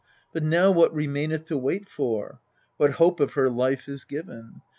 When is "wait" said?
1.59-1.87